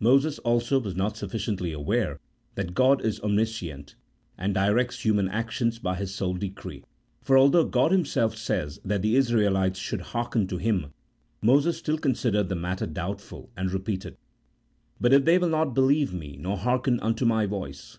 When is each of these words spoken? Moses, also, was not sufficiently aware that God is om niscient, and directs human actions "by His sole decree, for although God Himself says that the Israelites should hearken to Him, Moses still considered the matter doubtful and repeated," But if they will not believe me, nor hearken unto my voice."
Moses, 0.00 0.38
also, 0.38 0.80
was 0.80 0.96
not 0.96 1.18
sufficiently 1.18 1.72
aware 1.72 2.18
that 2.54 2.72
God 2.72 3.04
is 3.04 3.20
om 3.20 3.32
niscient, 3.32 3.96
and 4.38 4.54
directs 4.54 5.00
human 5.00 5.28
actions 5.28 5.78
"by 5.78 5.94
His 5.96 6.14
sole 6.14 6.32
decree, 6.32 6.84
for 7.20 7.36
although 7.36 7.66
God 7.66 7.92
Himself 7.92 8.34
says 8.34 8.80
that 8.82 9.02
the 9.02 9.14
Israelites 9.14 9.78
should 9.78 10.00
hearken 10.00 10.46
to 10.46 10.56
Him, 10.56 10.86
Moses 11.42 11.76
still 11.76 11.98
considered 11.98 12.48
the 12.48 12.54
matter 12.56 12.86
doubtful 12.86 13.50
and 13.58 13.70
repeated," 13.70 14.16
But 15.02 15.12
if 15.12 15.26
they 15.26 15.36
will 15.36 15.50
not 15.50 15.74
believe 15.74 16.14
me, 16.14 16.38
nor 16.40 16.56
hearken 16.56 16.98
unto 17.00 17.26
my 17.26 17.44
voice." 17.44 17.98